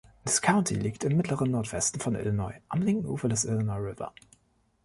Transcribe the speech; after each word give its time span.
Das 0.23 0.41
County 0.41 0.73
liegt 0.73 1.03
im 1.03 1.15
mittleren 1.15 1.51
Nordwesten 1.51 2.01
von 2.01 2.15
Illinois 2.15 2.55
am 2.69 2.81
linken 2.81 3.05
Ufer 3.05 3.29
des 3.29 3.45
Illinois 3.45 3.77
River. 3.91 4.11